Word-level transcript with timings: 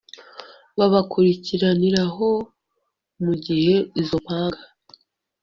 babakurikiraniraho 0.77 2.27
mu 3.23 3.33
gihe 3.45 3.75
izo 4.01 4.17
mpanga 4.25 4.61